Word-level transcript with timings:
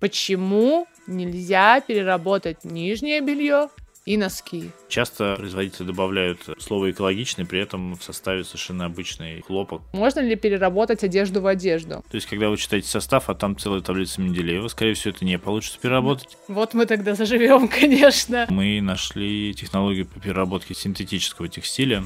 Почему 0.00 0.86
нельзя 1.08 1.80
переработать 1.80 2.64
нижнее 2.64 3.20
белье 3.20 3.68
и 4.08 4.16
носки. 4.16 4.70
Часто 4.88 5.34
производители 5.36 5.84
добавляют 5.84 6.40
слово 6.58 6.92
экологичный, 6.92 7.44
при 7.44 7.60
этом 7.60 7.94
в 7.94 8.02
составе 8.02 8.42
совершенно 8.42 8.86
обычный 8.86 9.42
хлопок. 9.42 9.82
Можно 9.92 10.20
ли 10.20 10.34
переработать 10.34 11.04
одежду 11.04 11.42
в 11.42 11.46
одежду? 11.46 12.02
То 12.10 12.14
есть, 12.14 12.26
когда 12.26 12.48
вы 12.48 12.56
читаете 12.56 12.88
состав, 12.88 13.28
а 13.28 13.34
там 13.34 13.58
целая 13.58 13.82
таблица 13.82 14.22
Менделеева, 14.22 14.68
скорее 14.68 14.94
всего, 14.94 15.10
это 15.14 15.26
не 15.26 15.38
получится 15.38 15.78
переработать. 15.78 16.38
Вот 16.48 16.72
мы 16.72 16.86
тогда 16.86 17.14
заживем, 17.14 17.68
конечно. 17.80 18.46
Мы 18.48 18.80
нашли 18.80 19.52
технологию 19.52 20.06
по 20.06 20.18
переработке 20.20 20.74
синтетического 20.74 21.48
текстиля. 21.48 22.02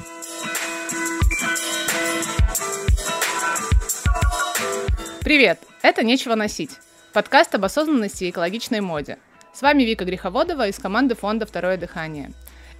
Привет! 5.21 5.61
Это 5.83 6.03
«Нечего 6.03 6.35
носить»– 6.35 6.71
подкаст 7.13 7.55
об 7.55 7.65
осознанности 7.65 8.25
и 8.25 8.31
экологичной 8.31 8.81
моде– 8.81 9.19
с 9.53 9.61
вами 9.61 9.83
Вика 9.83 10.07
Греховодова 10.07 10.69
из 10.69 10.79
команды 10.79 11.15
фонда 11.15 11.45
«Второе 11.45 11.77
дыхание». 11.77 12.33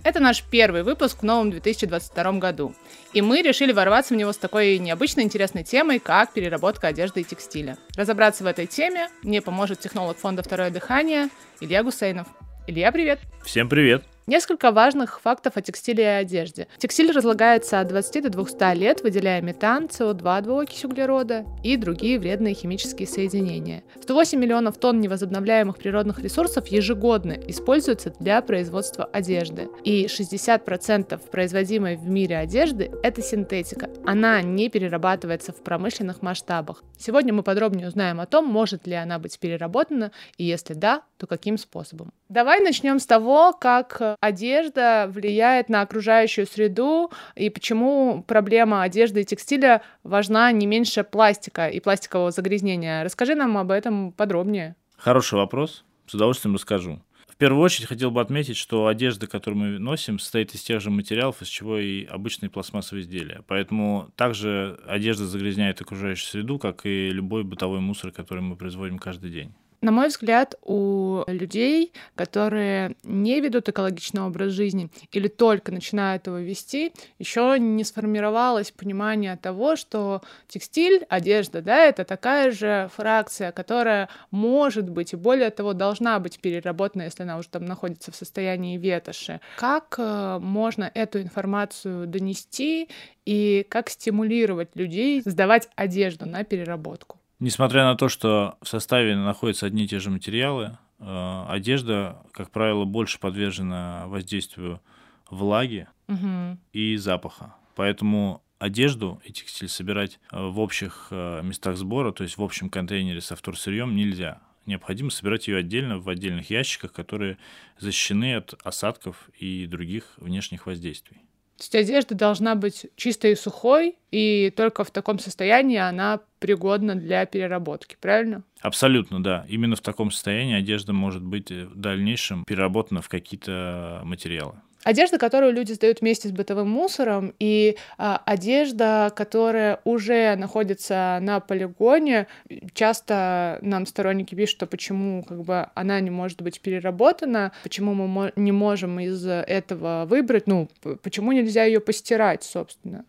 Это 0.05 0.21
наш 0.21 0.43
первый 0.43 0.83
выпуск 0.83 1.19
в 1.21 1.23
новом 1.23 1.51
2022 1.51 2.33
году, 2.33 2.75
и 3.13 3.21
мы 3.21 3.43
решили 3.43 3.73
ворваться 3.73 4.15
в 4.15 4.17
него 4.17 4.33
с 4.33 4.37
такой 4.37 4.79
необычной 4.79 5.23
интересной 5.23 5.63
темой, 5.63 6.01
как 6.01 6.33
переработка 6.33 6.89
одежды 6.89 7.21
и 7.21 7.25
текстиля. 7.25 7.77
Разобраться 7.95 8.43
в 8.43 8.47
этой 8.47 8.67
теме 8.67 9.11
мне 9.23 9.43
поможет 9.43 9.81
технолог 9.81 10.17
фонда 10.17 10.43
«Второе 10.43 10.71
дыхание» 10.71 11.29
Илья 11.61 11.85
Гусейнов. 11.85 12.27
Илья, 12.67 12.91
привет! 12.91 13.21
Всем 13.45 13.69
привет! 13.69 14.12
Несколько 14.29 14.71
важных 14.71 15.21
фактов 15.21 15.57
о 15.57 15.63
текстиле 15.63 16.05
и 16.05 16.07
одежде. 16.07 16.69
Текстиль 16.79 17.11
разлагается 17.11 17.81
от 17.81 17.89
20 17.89 18.23
до 18.23 18.31
200 18.31 18.77
лет, 18.77 19.03
выделяя 19.03 19.43
метан, 19.43 19.87
СО2, 19.87 20.43
двуокись 20.43 20.85
углерода 20.85 21.45
и 21.65 21.77
другие 21.77 22.21
вредные 22.21 22.55
химические 22.55 23.09
соединения. 23.09 23.83
108 24.01 24.39
миллионов 24.39 24.79
тонн 24.79 25.01
невозобновляемых 25.01 25.77
природных 25.77 26.21
ресурсов 26.21 26.69
ежегодно 26.69 27.33
используются 27.33 28.15
для 28.21 28.41
производства 28.43 29.07
одежды. 29.07 29.69
И 29.83 30.07
60% 30.07 31.19
производимой 31.29 31.97
в 31.97 32.09
мире 32.09 32.37
одежды– 32.37 32.93
это 33.03 33.23
синтетика. 33.23 33.91
Она 34.07 34.41
не 34.41 34.69
перерабатывается 34.69 35.51
в 35.53 35.57
промышленных 35.65 36.23
масштабах. 36.23 36.85
Сегодня 36.97 37.33
мы 37.33 37.43
подробнее 37.43 37.89
узнаем 37.89 38.21
о 38.21 38.27
том, 38.27 38.47
может 38.47 38.87
ли 38.87 38.95
она 38.95 39.19
быть 39.19 39.41
переработана, 39.41 40.13
и 40.37 40.45
если 40.45 40.75
да, 40.75 41.03
то 41.17 41.27
каким 41.27 41.59
способом. 41.59 42.13
Давай 42.29 42.61
начнем 42.61 42.99
с 42.99 43.07
того, 43.07 43.53
как 43.53 44.17
одежда 44.23 45.11
влияет 45.13 45.69
на 45.69 45.83
окружающую 45.83 46.47
среду 46.47 47.11
и 47.35 47.51
почему 47.51 48.23
проблема 48.23 48.85
одежды 48.85 49.23
и 49.23 49.25
текстиля 49.25 49.83
важна 50.05 50.53
не 50.53 50.67
меньше 50.67 51.03
пластика 51.03 51.69
и 51.69 51.81
пластикового 51.81 52.31
загрязнения. 52.31 53.03
Расскажи 53.03 53.35
нам 53.35 53.59
об 53.59 53.73
этом 53.73 54.13
подробнее. 54.13 54.77
Хороший 54.97 55.35
вопрос. 55.35 55.85
С 56.07 56.15
удовольствием 56.15 56.55
расскажу. 56.55 57.03
В 57.27 57.37
первую 57.37 57.65
очередь 57.65 57.89
хотел 57.89 58.13
бы 58.13 58.21
отметить, 58.21 58.57
что 58.57 58.87
одежда, 58.87 59.27
которую 59.27 59.61
мы 59.61 59.79
носим, 59.81 60.21
состоит 60.21 60.55
из 60.55 60.63
тех 60.63 60.81
же 60.81 60.91
материалов, 60.91 61.43
из 61.43 61.49
чего 61.49 61.79
и 61.79 62.05
обычные 62.05 62.49
пластмассовые 62.49 63.03
изделия. 63.03 63.43
Поэтому 63.49 64.13
также 64.15 64.79
одежда 64.87 65.27
загрязняет 65.27 65.81
окружающую 65.81 66.29
среду, 66.29 66.61
как 66.61 66.87
и 66.87 67.11
любой 67.11 67.43
бытовой 67.43 67.81
мусор, 67.81 68.13
который 68.13 68.45
мы 68.45 68.55
производим 68.55 68.99
каждый 68.99 69.31
день. 69.31 69.53
На 69.83 69.91
мой 69.91 70.09
взгляд, 70.09 70.55
у 70.63 71.25
людей, 71.27 71.93
которые 72.15 72.95
не 73.03 73.41
ведут 73.41 73.69
экологичный 73.69 74.23
образ 74.23 74.53
жизни 74.53 74.91
или 75.11 75.27
только 75.27 75.73
начинают 75.73 76.29
его 76.29 76.37
вести, 76.37 76.93
еще 77.19 77.57
не 77.59 77.83
сформировалось 77.83 78.71
понимание 78.71 79.37
того, 79.37 79.75
что 79.75 80.23
текстиль, 80.47 81.05
одежда, 81.09 81.63
да, 81.63 81.85
это 81.85 82.05
такая 82.05 82.53
же 82.53 82.91
фракция, 82.95 83.51
которая 83.51 84.09
может 84.31 84.89
быть 84.89 85.15
и 85.15 85.17
более 85.17 85.51
того 85.51 85.73
должна 85.73 86.21
быть 86.21 86.39
переработана, 86.39 87.03
если 87.03 87.25
она 87.25 87.37
уже 87.37 87.49
там 87.49 87.65
находится 87.65 88.13
в 88.13 88.17
состоянии 88.17 88.79
ветоши. 88.79 89.41
Как 89.57 89.97
э, 89.99 90.39
можно 90.41 90.89
эту 90.95 91.21
информацию 91.21 92.07
донести 92.07 92.89
и 93.27 93.67
как 93.69 93.91
стимулировать 93.91 94.77
людей 94.77 95.23
сдавать 95.25 95.69
одежду 95.75 96.27
на 96.27 96.45
переработку? 96.45 97.19
Несмотря 97.43 97.83
на 97.83 97.97
то, 97.97 98.09
что 98.09 98.57
в 98.63 98.69
составе 98.69 99.17
находятся 99.17 99.67
одни 99.67 99.83
и 99.83 99.89
те 99.89 99.99
же 99.99 100.11
материалы, 100.11 100.79
э, 101.01 101.45
одежда, 101.49 102.23
как 102.31 102.53
правило, 102.53 102.85
больше 102.85 103.19
подвержена 103.19 104.05
воздействию 104.07 104.81
влаги 105.29 105.89
угу. 106.07 106.57
и 106.73 106.95
запаха. 106.95 107.57
Поэтому 107.75 108.45
одежду 108.61 109.21
и 109.25 109.33
текстиль 109.33 109.67
собирать 109.67 110.21
э, 110.31 110.41
в 110.41 110.61
общих 110.61 111.09
э, 111.11 111.43
местах 111.43 111.77
сбора, 111.77 112.13
то 112.13 112.23
есть 112.23 112.37
в 112.39 112.45
общем 112.45 112.71
контейнере 112.71 113.21
со 113.21 113.35
вторсырьем 113.35 113.97
нельзя. 113.97 114.41
Необходимо 114.67 115.11
собирать 115.11 115.49
ее 115.49 115.57
отдельно 115.57 115.99
в 115.99 116.09
отдельных 116.09 116.49
ящиках, 116.49 116.93
которые 116.93 117.39
защищены 117.77 118.37
от 118.37 118.55
осадков 118.63 119.31
и 119.37 119.67
других 119.67 120.15
внешних 120.19 120.67
воздействий. 120.67 121.23
То 121.57 121.63
есть 121.63 121.75
одежда 121.75 122.15
должна 122.15 122.55
быть 122.55 122.87
чистой 122.97 123.33
и 123.33 123.37
сухой, 123.37 123.97
и 124.11 124.53
только 124.57 124.85
в 124.85 124.91
таком 124.91 125.19
состоянии 125.19 125.79
она 125.79 126.21
пригодна 126.39 126.95
для 126.95 127.25
переработки, 127.25 127.97
правильно? 128.01 128.43
Абсолютно, 128.61 129.23
да. 129.23 129.47
Именно 129.49 129.77
в 129.77 129.81
таком 129.81 130.11
состоянии 130.11 130.57
одежда 130.57 130.93
может 130.93 131.23
быть 131.23 131.51
в 131.51 131.77
дальнейшем 131.77 132.45
переработана 132.45 133.01
в 133.01 133.09
какие-то 133.09 134.01
материалы. 134.05 134.61
Одежда, 134.85 135.19
которую 135.19 135.53
люди 135.53 135.73
сдают 135.73 136.01
вместе 136.01 136.29
с 136.29 136.33
бытовым 136.33 136.69
мусором, 136.69 137.35
и 137.39 137.77
а, 137.99 138.21
одежда, 138.25 139.13
которая 139.15 139.81
уже 139.85 140.35
находится 140.37 141.19
на 141.23 141.41
полигоне, 141.41 142.27
часто 142.75 143.59
нам 143.63 143.87
сторонники 143.87 144.35
пишут, 144.35 144.57
что 144.57 144.67
почему 144.67 145.23
как 145.23 145.43
бы 145.45 145.69
она 145.75 146.01
не 146.01 146.11
может 146.11 146.43
быть 146.43 146.61
переработана, 146.61 147.53
почему 147.63 147.95
мы 147.95 148.33
не 148.37 148.53
можем 148.53 148.99
из 148.99 149.25
этого 149.27 150.05
выбрать, 150.09 150.47
ну, 150.47 150.69
почему 151.03 151.33
нельзя 151.33 151.65
ее 151.65 151.81
постирать, 151.81 152.43
собственно. 152.43 153.05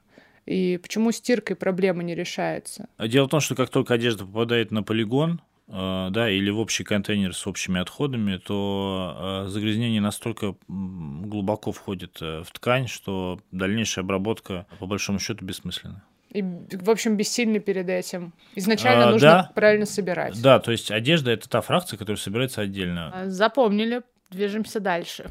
И 0.46 0.80
почему 0.82 1.12
стиркой 1.12 1.56
проблема 1.56 2.04
не 2.04 2.16
решается? 2.16 2.88
Дело 3.00 3.26
в 3.26 3.30
том, 3.30 3.40
что 3.40 3.56
как 3.56 3.70
только 3.70 3.94
одежда 3.94 4.26
попадает 4.26 4.72
на 4.72 4.84
полигон, 4.84 5.42
да, 5.68 6.30
или 6.30 6.50
в 6.50 6.60
общий 6.60 6.84
контейнер 6.84 7.34
с 7.34 7.48
общими 7.48 7.80
отходами, 7.80 8.38
то 8.38 9.46
э, 9.46 9.50
загрязнение 9.50 10.02
настолько 10.02 10.56
глубоко 10.68 11.72
входит 11.72 12.18
э, 12.22 12.44
в 12.44 12.52
ткань, 12.52 12.88
что 12.88 13.40
дальнейшая 13.52 14.04
обработка 14.04 14.66
по 14.80 14.86
большому 14.86 15.20
счету 15.20 15.46
бессмысленна. 15.46 16.04
И, 16.32 16.42
в 16.42 16.90
общем, 16.90 17.16
бессильны 17.16 17.60
перед 17.60 17.88
этим. 17.90 18.34
Изначально 18.56 19.08
а, 19.08 19.12
нужно 19.12 19.30
да, 19.30 19.52
правильно 19.54 19.86
собирать. 19.86 20.42
Да, 20.42 20.60
то 20.60 20.72
есть 20.72 20.90
одежда 20.90 21.32
это 21.32 21.48
та 21.48 21.62
фракция, 21.62 21.98
которая 21.98 22.20
собирается 22.20 22.62
отдельно. 22.62 23.12
А, 23.14 23.30
запомнили. 23.30 24.02
Движемся 24.32 24.80
дальше. 24.80 25.30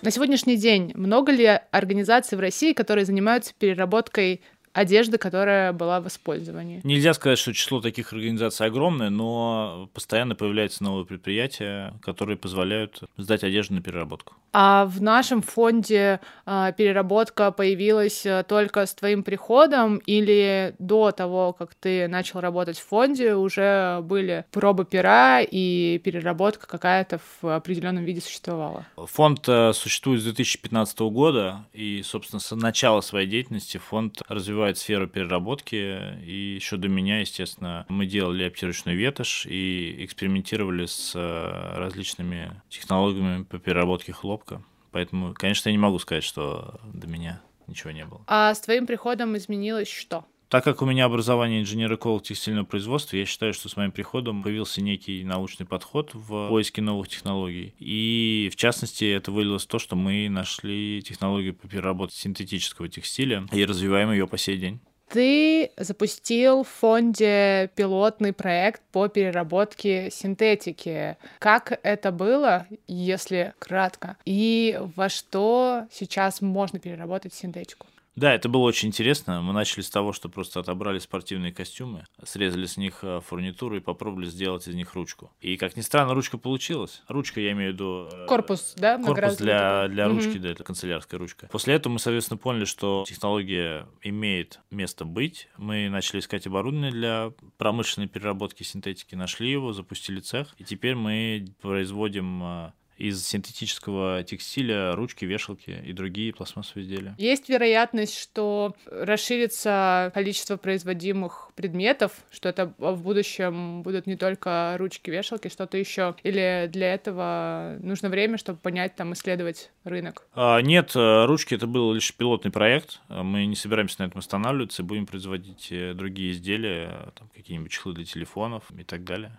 На 0.00 0.10
сегодняшний 0.10 0.56
день 0.56 0.92
много 0.94 1.32
ли 1.32 1.60
организаций 1.70 2.38
в 2.38 2.40
России, 2.40 2.72
которые 2.72 3.04
занимаются 3.04 3.52
переработкой 3.58 4.40
одежды, 4.78 5.18
которая 5.18 5.72
была 5.72 6.00
в 6.00 6.08
использовании. 6.08 6.80
Нельзя 6.84 7.14
сказать, 7.14 7.38
что 7.38 7.52
число 7.52 7.80
таких 7.80 8.12
организаций 8.12 8.66
огромное, 8.66 9.10
но 9.10 9.88
постоянно 9.94 10.34
появляются 10.34 10.84
новые 10.84 11.06
предприятия, 11.06 11.94
которые 12.02 12.36
позволяют 12.36 13.00
сдать 13.16 13.44
одежду 13.44 13.74
на 13.74 13.82
переработку. 13.82 14.34
А 14.52 14.86
в 14.86 15.02
нашем 15.02 15.42
фонде 15.42 16.20
а, 16.46 16.72
переработка 16.72 17.52
появилась 17.52 18.24
э, 18.24 18.44
только 18.48 18.86
с 18.86 18.94
твоим 18.94 19.22
приходом 19.22 19.98
или 19.98 20.74
до 20.78 21.10
того, 21.12 21.52
как 21.52 21.74
ты 21.74 22.08
начал 22.08 22.40
работать 22.40 22.78
в 22.78 22.86
фонде, 22.86 23.34
уже 23.34 24.00
были 24.02 24.46
пробы 24.50 24.84
пера 24.84 25.42
и 25.42 25.98
переработка 26.02 26.66
какая-то 26.66 27.20
в 27.42 27.56
определенном 27.56 28.04
виде 28.04 28.20
существовала? 28.20 28.86
Фонд 28.96 29.48
э, 29.48 29.72
существует 29.74 30.20
с 30.20 30.24
2015 30.24 30.98
года, 31.00 31.66
и, 31.72 32.02
собственно, 32.02 32.40
с 32.40 32.54
начала 32.54 33.00
своей 33.00 33.26
деятельности 33.26 33.78
фонд 33.78 34.22
развивает 34.28 34.67
сферу 34.76 35.08
переработки, 35.08 36.20
и 36.22 36.54
еще 36.56 36.76
до 36.76 36.88
меня, 36.88 37.20
естественно, 37.20 37.86
мы 37.88 38.04
делали 38.04 38.44
аптировочную 38.44 38.98
ветошь 38.98 39.46
и 39.46 40.04
экспериментировали 40.04 40.84
с 40.84 41.12
э, 41.14 41.78
различными 41.78 42.60
технологиями 42.68 43.44
по 43.44 43.58
переработке 43.58 44.12
хлопка. 44.12 44.62
Поэтому, 44.90 45.32
конечно, 45.32 45.68
я 45.68 45.72
не 45.72 45.78
могу 45.78 45.98
сказать, 45.98 46.24
что 46.24 46.80
до 46.92 47.06
меня 47.06 47.40
ничего 47.66 47.90
не 47.92 48.04
было. 48.04 48.22
А 48.26 48.52
с 48.52 48.60
твоим 48.60 48.86
приходом 48.86 49.36
изменилось 49.36 49.88
что? 49.88 50.24
Так 50.48 50.64
как 50.64 50.80
у 50.80 50.86
меня 50.86 51.04
образование 51.04 51.60
инженер-эколог 51.60 52.22
текстильного 52.22 52.64
производства, 52.64 53.16
я 53.16 53.26
считаю, 53.26 53.52
что 53.52 53.68
с 53.68 53.76
моим 53.76 53.92
приходом 53.92 54.42
появился 54.42 54.80
некий 54.80 55.22
научный 55.22 55.66
подход 55.66 56.10
в 56.14 56.48
поиске 56.48 56.80
новых 56.80 57.08
технологий. 57.08 57.74
И, 57.78 58.48
в 58.50 58.56
частности, 58.56 59.04
это 59.04 59.30
вылилось 59.30 59.64
в 59.64 59.68
то, 59.68 59.78
что 59.78 59.94
мы 59.94 60.30
нашли 60.30 61.02
технологию 61.02 61.54
по 61.54 61.68
переработке 61.68 62.16
синтетического 62.16 62.88
текстиля 62.88 63.46
и 63.52 63.62
развиваем 63.66 64.10
ее 64.10 64.26
по 64.26 64.38
сей 64.38 64.56
день. 64.56 64.80
Ты 65.10 65.70
запустил 65.76 66.64
в 66.64 66.68
фонде 66.68 67.70
пилотный 67.74 68.32
проект 68.32 68.82
по 68.92 69.08
переработке 69.08 70.10
синтетики. 70.10 71.16
Как 71.38 71.78
это 71.82 72.12
было, 72.12 72.66
если 72.86 73.54
кратко? 73.58 74.16
И 74.26 74.78
во 74.96 75.08
что 75.08 75.86
сейчас 75.90 76.40
можно 76.40 76.78
переработать 76.78 77.32
синтетику? 77.32 77.86
Да, 78.18 78.34
это 78.34 78.48
было 78.48 78.62
очень 78.62 78.88
интересно. 78.88 79.42
Мы 79.42 79.52
начали 79.52 79.80
с 79.80 79.90
того, 79.90 80.12
что 80.12 80.28
просто 80.28 80.58
отобрали 80.58 80.98
спортивные 80.98 81.52
костюмы, 81.52 82.04
срезали 82.24 82.66
с 82.66 82.76
них 82.76 82.98
э, 83.02 83.20
фурнитуру 83.24 83.76
и 83.76 83.80
попробовали 83.80 84.26
сделать 84.26 84.66
из 84.66 84.74
них 84.74 84.94
ручку. 84.94 85.30
И, 85.40 85.56
как 85.56 85.76
ни 85.76 85.82
странно, 85.82 86.14
ручка 86.14 86.36
получилась. 86.36 87.02
Ручка, 87.06 87.40
я 87.40 87.52
имею 87.52 87.70
в 87.70 87.74
виду... 87.74 88.08
Э, 88.12 88.26
корпус, 88.26 88.74
да? 88.76 88.98
Корпус 88.98 89.36
для, 89.36 89.86
для 89.86 90.08
ручки, 90.08 90.30
угу. 90.30 90.40
да, 90.40 90.48
это 90.48 90.64
канцелярская 90.64 91.20
ручка. 91.20 91.48
После 91.52 91.74
этого 91.74 91.92
мы, 91.92 91.98
соответственно, 92.00 92.38
поняли, 92.38 92.64
что 92.64 93.04
технология 93.06 93.86
имеет 94.02 94.58
место 94.72 95.04
быть. 95.04 95.48
Мы 95.56 95.88
начали 95.88 96.18
искать 96.18 96.44
оборудование 96.48 96.90
для 96.90 97.32
промышленной 97.56 98.08
переработки 98.08 98.64
синтетики, 98.64 99.14
нашли 99.14 99.48
его, 99.48 99.72
запустили 99.72 100.18
цех, 100.18 100.54
и 100.58 100.64
теперь 100.64 100.96
мы 100.96 101.46
производим 101.62 102.42
э, 102.42 102.72
из 102.98 103.24
синтетического 103.26 104.22
текстиля 104.24 104.94
ручки, 104.94 105.24
вешалки 105.24 105.82
и 105.84 105.92
другие 105.92 106.32
пластмассовые 106.32 106.84
изделия. 106.84 107.14
Есть 107.18 107.48
вероятность, 107.48 108.18
что 108.18 108.74
расширится 108.86 110.10
количество 110.14 110.56
производимых 110.56 111.50
предметов, 111.54 112.12
что 112.30 112.48
это 112.48 112.74
в 112.78 113.02
будущем 113.02 113.82
будут 113.82 114.06
не 114.06 114.16
только 114.16 114.76
ручки, 114.78 115.10
вешалки, 115.10 115.48
что-то 115.48 115.78
еще? 115.78 116.16
Или 116.22 116.68
для 116.72 116.94
этого 116.94 117.76
нужно 117.80 118.08
время, 118.08 118.38
чтобы 118.38 118.58
понять, 118.58 118.96
там, 118.96 119.12
исследовать 119.12 119.70
рынок? 119.84 120.26
А, 120.34 120.60
нет, 120.60 120.92
э, 120.94 121.24
ручки 121.26 121.54
это 121.54 121.66
был 121.66 121.92
лишь 121.92 122.14
пилотный 122.14 122.50
проект. 122.50 123.00
Мы 123.08 123.46
не 123.46 123.56
собираемся 123.56 124.02
на 124.02 124.06
этом 124.06 124.18
останавливаться, 124.18 124.82
будем 124.82 125.06
производить 125.06 125.68
э, 125.70 125.94
другие 125.94 126.32
изделия, 126.32 127.12
там, 127.14 127.28
какие-нибудь 127.34 127.70
чехлы 127.70 127.94
для 127.94 128.04
телефонов 128.04 128.64
и 128.76 128.84
так 128.84 129.04
далее. 129.04 129.38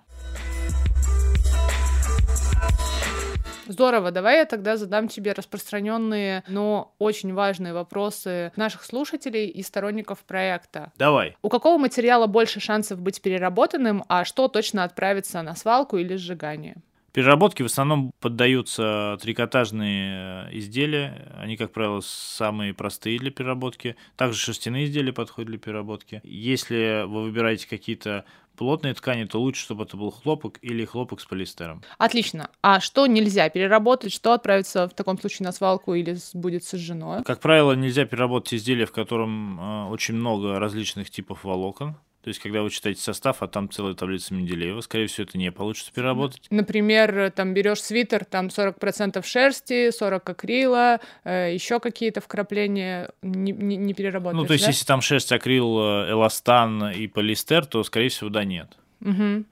Здорово, 3.70 4.10
давай 4.10 4.38
я 4.38 4.46
тогда 4.46 4.78
задам 4.78 5.08
тебе 5.08 5.32
распространенные, 5.32 6.44
но 6.48 6.96
очень 6.98 7.36
важные 7.36 7.72
вопросы 7.72 8.52
наших 8.56 8.84
слушателей 8.84 9.48
и 9.48 9.62
сторонников 9.62 10.20
проекта. 10.20 10.92
Давай. 10.98 11.38
У 11.44 11.50
какого 11.50 11.78
материала 11.78 12.26
больше 12.26 12.60
шансов 12.60 13.00
быть 13.00 13.22
переработанным, 13.22 14.04
а 14.10 14.26
что 14.26 14.48
точно 14.48 14.84
отправится 14.84 15.44
на 15.44 15.56
свалку 15.56 15.98
или 15.98 16.16
сжигание? 16.16 16.78
Переработки 17.12 17.64
в 17.64 17.68
основном 17.68 18.12
поддаются 18.20 19.18
трикотажные 19.22 20.48
э, 20.50 20.58
изделия. 20.58 21.32
Они, 21.38 21.58
как 21.58 21.72
правило, 21.72 22.02
самые 22.02 22.74
простые 22.74 23.20
для 23.20 23.32
переработки. 23.32 23.96
Также 24.16 24.40
шерстяные 24.40 24.86
изделия 24.86 25.14
подходят 25.14 25.50
для 25.50 25.58
переработки. 25.58 26.22
Если 26.24 27.06
вы 27.06 27.24
выбираете 27.24 27.68
какие-то 27.68 28.26
плотные 28.60 28.94
ткани, 28.94 29.24
то 29.24 29.40
лучше, 29.40 29.62
чтобы 29.62 29.86
это 29.86 29.96
был 29.96 30.12
хлопок 30.12 30.60
или 30.62 30.84
хлопок 30.84 31.22
с 31.22 31.26
полиэстером. 31.26 31.82
Отлично. 31.98 32.50
А 32.62 32.82
что 32.82 33.08
нельзя 33.08 33.48
переработать, 33.50 34.12
что 34.12 34.34
отправится 34.34 34.88
в 34.90 34.94
таком 34.94 35.18
случае 35.18 35.46
на 35.46 35.54
свалку 35.54 35.94
или 35.94 36.18
будет 36.34 36.66
сожжено? 36.66 37.24
Как 37.24 37.40
правило, 37.40 37.72
нельзя 37.72 38.06
переработать 38.06 38.56
изделие, 38.56 38.86
в 38.86 38.92
котором 38.92 39.60
э, 39.60 39.90
очень 39.92 40.16
много 40.16 40.60
различных 40.60 41.10
типов 41.10 41.46
волокон. 41.46 41.96
То 42.24 42.28
есть, 42.28 42.42
когда 42.42 42.62
вы 42.64 42.70
читаете 42.70 43.02
состав, 43.02 43.42
а 43.42 43.48
там 43.48 43.70
целая 43.70 43.94
таблица 43.94 44.34
Менделеева, 44.34 44.82
скорее 44.82 45.08
всего, 45.08 45.24
это 45.24 45.38
не 45.38 45.52
получится 45.52 45.94
переработать. 45.94 46.48
Например, 46.50 47.32
там 47.32 47.54
берешь 47.54 47.82
свитер, 47.82 48.26
там 48.26 48.48
40% 48.48 49.26
шерсти, 49.26 49.92
40 49.92 50.30
акрила, 50.30 51.00
э, 51.24 51.54
еще 51.54 51.80
какие-то 51.80 52.20
вкрапления 52.20 53.10
не, 53.22 53.54
не, 53.54 53.78
не 53.78 53.94
переработать. 53.94 54.38
Ну, 54.38 54.46
то 54.46 54.54
есть, 54.54 54.66
да? 54.66 54.72
если 54.72 54.86
там 54.86 55.00
шерсть, 55.00 55.32
акрил, 55.32 55.80
э, 55.80 56.12
эластан 56.12 56.92
и 56.92 57.08
полиэстер, 57.08 57.66
то, 57.66 57.84
скорее 57.84 58.10
всего, 58.10 58.30
да, 58.30 58.44
нет. 58.44 58.78
Угу. 59.02 59.46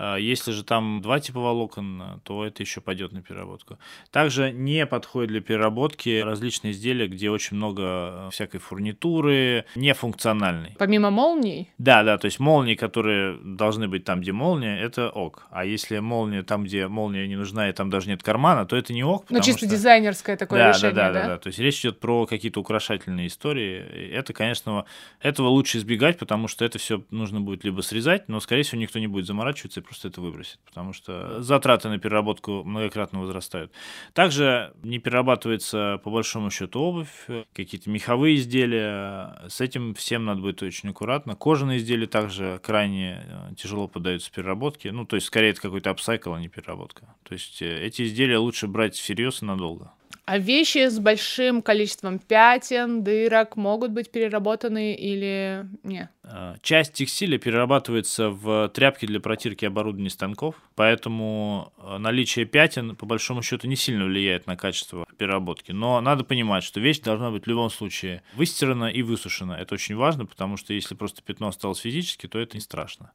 А, 0.00 0.16
если 0.16 0.52
же 0.52 0.62
там 0.62 1.00
два 1.02 1.18
типа 1.18 1.40
волокон, 1.40 2.20
то 2.22 2.44
это 2.44 2.62
еще 2.62 2.80
пойдет 2.80 3.12
на 3.12 3.20
переработку. 3.20 3.78
Также 4.12 4.52
не 4.52 4.86
подходит 4.86 5.30
для 5.30 5.40
переработки 5.40 6.20
различные 6.20 6.70
изделия, 6.70 7.08
где 7.08 7.30
очень 7.30 7.56
много 7.56 7.82
э, 7.82 8.28
всякой 8.30 8.60
фурнитуры, 8.60 9.64
нефункциональной. 9.74 10.76
Помимо 10.78 11.10
молний? 11.10 11.72
Да, 11.78 12.04
да, 12.04 12.16
то 12.16 12.26
есть 12.26 12.38
молнии, 12.38 12.76
которые 12.76 13.38
должны 13.42 13.88
быть 13.88 14.04
там, 14.04 14.20
где 14.20 14.30
молния, 14.30 14.78
это 14.78 15.10
ок. 15.10 15.48
А 15.50 15.64
если 15.64 15.98
молния 15.98 16.44
там, 16.44 16.62
где 16.62 16.86
молния 16.86 17.26
не 17.26 17.36
нужна 17.36 17.68
и 17.68 17.72
там 17.72 17.90
даже 17.90 18.08
нет 18.08 18.22
кармана, 18.22 18.66
то 18.66 18.76
это 18.76 18.92
не 18.92 19.02
ок. 19.02 19.26
Ну, 19.30 19.40
чисто 19.40 19.66
что... 19.66 19.74
дизайнерское 19.74 20.36
такое 20.36 20.60
да, 20.60 20.68
решение, 20.70 20.94
да, 20.94 21.08
да, 21.08 21.12
да, 21.12 21.20
да, 21.20 21.28
да. 21.28 21.38
То 21.38 21.48
есть 21.48 21.58
речь 21.58 21.80
идет 21.80 21.98
про 21.98 22.26
какие-то 22.26 22.60
украшательные 22.60 23.26
истории. 23.26 24.12
Это, 24.12 24.32
конечно, 24.32 24.84
этого 25.20 25.48
лучше 25.48 25.78
избегать, 25.78 26.18
потому 26.18 26.46
что 26.46 26.64
это 26.64 26.78
все 26.78 27.02
нужно 27.10 27.40
будет 27.40 27.64
либо 27.64 27.80
срезать, 27.80 28.28
но, 28.28 28.38
скорее 28.38 28.62
всего, 28.62 28.80
никто 28.80 29.00
не 29.00 29.08
будет 29.08 29.26
заморачиваться 29.26 29.80
просто 29.88 30.08
это 30.08 30.20
выбросит, 30.20 30.58
потому 30.66 30.92
что 30.92 31.42
затраты 31.42 31.88
на 31.88 31.98
переработку 31.98 32.62
многократно 32.62 33.20
возрастают. 33.20 33.72
Также 34.12 34.74
не 34.82 34.98
перерабатывается 34.98 36.00
по 36.04 36.10
большому 36.10 36.50
счету 36.50 36.80
обувь, 36.80 37.26
какие-то 37.54 37.88
меховые 37.90 38.36
изделия. 38.36 39.48
С 39.48 39.60
этим 39.60 39.94
всем 39.94 40.26
надо 40.26 40.42
быть 40.42 40.62
очень 40.62 40.90
аккуратно. 40.90 41.34
Кожаные 41.34 41.78
изделия 41.78 42.06
также 42.06 42.60
крайне 42.62 43.24
э, 43.24 43.54
тяжело 43.56 43.88
поддаются 43.88 44.30
переработке. 44.30 44.92
Ну, 44.92 45.06
то 45.06 45.16
есть, 45.16 45.26
скорее, 45.26 45.50
это 45.50 45.62
какой-то 45.62 45.90
апсайкл, 45.90 46.34
а 46.34 46.40
не 46.40 46.48
переработка. 46.48 47.14
То 47.22 47.32
есть, 47.32 47.62
э, 47.62 47.86
эти 47.86 48.02
изделия 48.02 48.38
лучше 48.38 48.68
брать 48.68 48.94
всерьез 48.94 49.42
и 49.42 49.46
надолго. 49.46 49.92
А 50.26 50.36
вещи 50.36 50.86
с 50.88 50.98
большим 50.98 51.62
количеством 51.62 52.18
пятен, 52.18 53.02
дырок 53.02 53.56
могут 53.56 53.92
быть 53.92 54.10
переработаны 54.10 54.94
или 54.94 55.66
нет? 55.82 56.10
А, 56.30 56.56
часть 56.62 56.92
текстиля 56.92 57.38
перерабатывается 57.38 58.28
в 58.28 58.68
тряпки 58.68 59.06
для 59.06 59.18
протирки 59.18 59.64
оборудования 59.64 60.10
станков, 60.10 60.56
поэтому 60.74 61.72
а, 61.78 61.98
наличие 61.98 62.44
пятен, 62.44 62.96
по 62.96 63.06
большому 63.06 63.42
счету, 63.42 63.66
не 63.66 63.76
сильно 63.76 64.04
влияет 64.04 64.46
на 64.46 64.56
качество 64.56 65.06
переработки. 65.16 65.72
Но 65.72 66.00
надо 66.00 66.24
понимать, 66.24 66.64
что 66.64 66.80
вещь 66.80 67.00
должна 67.00 67.30
быть 67.30 67.44
в 67.44 67.46
любом 67.46 67.70
случае 67.70 68.22
выстирана 68.34 68.86
и 68.86 69.02
высушена. 69.02 69.54
Это 69.54 69.74
очень 69.74 69.96
важно, 69.96 70.26
потому 70.26 70.56
что 70.56 70.74
если 70.74 70.94
просто 70.94 71.22
пятно 71.22 71.48
осталось 71.48 71.78
физически, 71.78 72.26
то 72.26 72.38
это 72.38 72.56
не 72.56 72.60
страшно. 72.60 73.12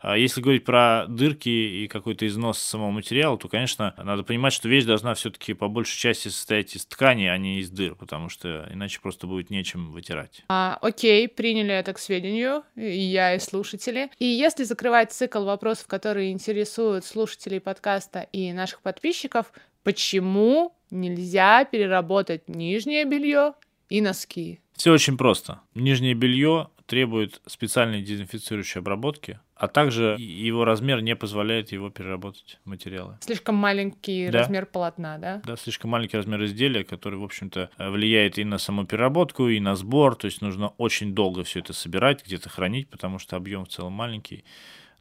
А 0.00 0.16
если 0.16 0.40
говорить 0.40 0.64
про 0.64 1.06
дырки 1.08 1.48
и 1.48 1.88
какой-то 1.88 2.26
износ 2.26 2.58
самого 2.58 2.90
материала, 2.90 3.36
то, 3.38 3.48
конечно, 3.48 3.94
надо 3.96 4.22
понимать, 4.22 4.52
что 4.52 4.68
вещь 4.68 4.84
должна 4.84 5.14
все-таки 5.14 5.54
по 5.54 5.68
большей 5.68 5.98
части 5.98 6.28
состоять 6.28 6.74
из 6.74 6.86
ткани, 6.86 7.24
а 7.24 7.36
не 7.36 7.60
из 7.60 7.70
дыр, 7.70 7.94
потому 7.94 8.28
что 8.28 8.68
иначе 8.72 9.00
просто 9.00 9.26
будет 9.26 9.50
нечем 9.50 9.90
вытирать. 9.90 10.44
А, 10.48 10.78
окей, 10.80 11.28
приняли 11.28 11.74
это 11.74 11.92
к 11.92 11.98
сведению 11.98 12.47
сведению, 12.48 12.64
и 12.76 12.98
я, 12.98 13.34
и 13.34 13.38
слушатели. 13.38 14.10
И 14.18 14.26
если 14.26 14.64
закрывать 14.64 15.12
цикл 15.12 15.44
вопросов, 15.44 15.86
которые 15.86 16.32
интересуют 16.32 17.04
слушателей 17.04 17.60
подкаста 17.60 18.26
и 18.32 18.52
наших 18.52 18.80
подписчиков, 18.82 19.52
почему 19.82 20.74
нельзя 20.90 21.64
переработать 21.64 22.48
нижнее 22.48 23.04
белье 23.04 23.54
и 23.88 24.00
носки? 24.00 24.60
Все 24.74 24.92
очень 24.92 25.16
просто. 25.16 25.60
Нижнее 25.74 26.14
белье 26.14 26.68
требует 26.88 27.42
специальной 27.46 28.00
дезинфицирующей 28.00 28.80
обработки, 28.80 29.38
а 29.54 29.68
также 29.68 30.16
его 30.18 30.64
размер 30.64 31.02
не 31.02 31.14
позволяет 31.14 31.70
его 31.70 31.90
переработать 31.90 32.58
материалы. 32.64 33.18
Слишком 33.20 33.56
маленький 33.56 34.30
да. 34.30 34.38
размер 34.38 34.64
полотна, 34.64 35.18
да? 35.18 35.42
Да, 35.44 35.56
слишком 35.56 35.90
маленький 35.90 36.16
размер 36.16 36.42
изделия, 36.46 36.84
который, 36.84 37.18
в 37.18 37.24
общем-то, 37.24 37.70
влияет 37.76 38.38
и 38.38 38.44
на 38.44 38.56
саму 38.56 38.86
переработку, 38.86 39.48
и 39.48 39.60
на 39.60 39.76
сбор, 39.76 40.16
то 40.16 40.24
есть 40.24 40.40
нужно 40.40 40.68
очень 40.78 41.14
долго 41.14 41.44
все 41.44 41.60
это 41.60 41.74
собирать, 41.74 42.24
где-то 42.24 42.48
хранить, 42.48 42.88
потому 42.88 43.18
что 43.18 43.36
объем 43.36 43.66
в 43.66 43.68
целом 43.68 43.92
маленький. 43.92 44.44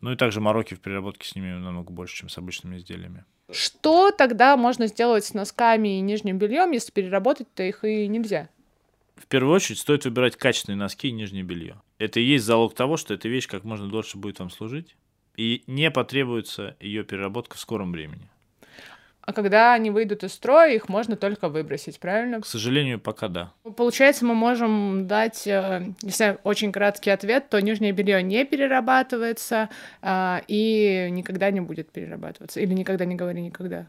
Ну 0.02 0.12
и 0.12 0.18
также 0.18 0.42
мороки 0.42 0.74
в 0.74 0.82
переработке 0.82 1.26
с 1.26 1.36
ними 1.36 1.54
намного 1.54 1.94
больше, 1.94 2.18
чем 2.18 2.30
с 2.30 2.38
обычными 2.38 2.78
изделиями. 2.78 3.24
Что 3.50 4.12
тогда 4.12 4.58
можно 4.58 4.88
сделать 4.88 5.24
с 5.24 5.34
носками 5.34 5.98
и 5.98 6.02
нижним 6.02 6.38
бельем, 6.38 6.72
если 6.72 6.92
переработать-то 6.92 7.64
их 7.64 7.86
и 7.86 8.08
нельзя? 8.10 8.50
В 9.18 9.28
первую 9.28 9.54
очередь 9.54 9.80
стоит 9.80 10.06
выбирать 10.06 10.36
качественные 10.36 10.78
носки 10.78 11.10
и 11.10 11.12
нижнее 11.12 11.44
белье. 11.44 11.82
Это 11.98 12.20
и 12.20 12.24
есть 12.24 12.46
залог 12.46 12.76
того, 12.76 12.98
что 12.98 13.14
эта 13.14 13.28
вещь 13.28 13.48
как 13.48 13.64
можно 13.64 13.88
дольше 13.88 14.18
будет 14.18 14.40
вам 14.40 14.50
служить, 14.50 14.96
и 15.36 15.64
не 15.68 15.92
потребуется 15.92 16.76
ее 16.80 17.04
переработка 17.04 17.58
в 17.58 17.60
скором 17.60 17.92
времени. 17.92 18.30
А 19.28 19.34
когда 19.34 19.74
они 19.74 19.92
выйдут 19.92 20.24
из 20.24 20.32
строя, 20.32 20.74
их 20.74 20.88
можно 20.88 21.18
только 21.18 21.50
выбросить, 21.50 22.00
правильно? 22.00 22.40
К 22.40 22.46
сожалению, 22.46 22.98
пока 22.98 23.28
да. 23.28 23.52
Получается, 23.76 24.26
мы 24.26 24.34
можем 24.34 25.06
дать, 25.06 25.46
э, 25.46 25.92
если 26.02 26.38
очень 26.46 26.72
краткий 26.72 27.10
ответ, 27.10 27.50
то 27.50 27.62
нижнее 27.62 27.92
белье 27.92 28.24
не 28.24 28.46
перерабатывается 28.46 29.68
а, 30.02 30.42
и 30.48 31.10
никогда 31.12 31.52
не 31.52 31.60
будет 31.60 31.92
перерабатываться. 31.92 32.62
Или 32.62 32.74
никогда 32.74 33.04
не 33.04 33.16
говори 33.16 33.42
никогда. 33.42 33.88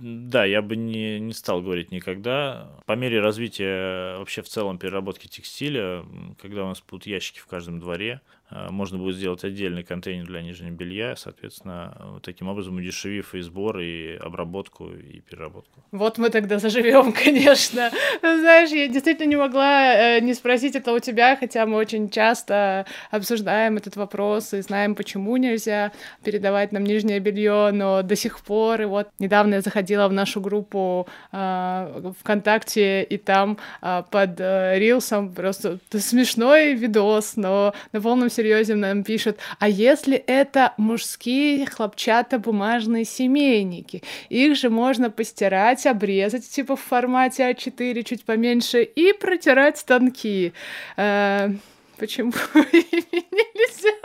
Да, 0.00 0.44
я 0.44 0.62
бы 0.62 0.76
не, 0.76 1.18
не 1.18 1.32
стал 1.32 1.60
говорить 1.60 1.90
никогда. 1.90 2.70
По 2.86 2.92
мере 2.92 3.20
развития 3.20 4.16
вообще 4.18 4.42
в 4.42 4.48
целом 4.48 4.78
переработки 4.78 5.26
текстиля, 5.26 6.04
когда 6.40 6.64
у 6.64 6.68
нас 6.68 6.82
будут 6.88 7.06
ящики 7.06 7.40
в 7.40 7.46
каждом 7.46 7.80
дворе, 7.80 8.20
можно 8.50 8.98
будет 8.98 9.16
сделать 9.16 9.44
отдельный 9.44 9.82
контейнер 9.82 10.26
для 10.26 10.42
нижнего 10.42 10.70
белья, 10.70 11.16
соответственно, 11.16 12.20
таким 12.22 12.48
образом 12.48 12.76
удешевив 12.76 13.34
и 13.34 13.40
сбор, 13.40 13.78
и 13.78 14.16
обработку, 14.16 14.90
и 14.90 15.20
переработку. 15.20 15.84
Вот 15.92 16.18
мы 16.18 16.30
тогда 16.30 16.58
заживем, 16.58 17.12
конечно. 17.24 17.90
Знаешь, 18.20 18.70
я 18.70 18.88
действительно 18.88 19.28
не 19.28 19.36
могла 19.36 19.94
э, 19.94 20.20
не 20.20 20.34
спросить 20.34 20.76
это 20.76 20.92
у 20.92 20.98
тебя, 20.98 21.36
хотя 21.36 21.66
мы 21.66 21.76
очень 21.76 22.08
часто 22.10 22.86
обсуждаем 23.10 23.76
этот 23.76 23.96
вопрос 23.96 24.54
и 24.54 24.60
знаем, 24.60 24.94
почему 24.94 25.36
нельзя 25.36 25.92
передавать 26.24 26.72
нам 26.72 26.84
нижнее 26.84 27.20
белье, 27.20 27.70
но 27.72 28.02
до 28.02 28.16
сих 28.16 28.40
пор, 28.40 28.82
и 28.82 28.84
вот 28.84 29.08
недавно 29.18 29.54
я 29.54 29.60
заходила 29.60 30.08
в 30.08 30.12
нашу 30.12 30.40
группу 30.40 31.06
э, 31.32 32.12
ВКонтакте, 32.20 33.02
и 33.02 33.18
там 33.18 33.58
э, 33.82 34.02
под 34.10 34.40
э, 34.40 34.78
рилсом 34.78 35.32
просто 35.32 35.78
смешной 35.90 36.74
видос, 36.74 37.36
но 37.36 37.74
на 37.92 38.00
полном 38.00 38.30
серьезе 38.38 38.76
нам 38.76 39.02
пишут, 39.02 39.38
а 39.58 39.68
если 39.68 40.16
это 40.16 40.72
мужские 40.76 41.66
хлопчатобумажные 41.66 43.04
семейники? 43.04 44.02
Их 44.28 44.56
же 44.56 44.70
можно 44.70 45.10
постирать, 45.10 45.86
обрезать, 45.86 46.48
типа 46.48 46.76
в 46.76 46.80
формате 46.80 47.50
А4, 47.50 48.04
чуть 48.04 48.24
поменьше, 48.24 48.82
и 48.84 49.12
протирать 49.12 49.78
станки. 49.78 50.52
Э, 50.96 51.50
почему 51.98 52.32
нельзя? 52.54 53.98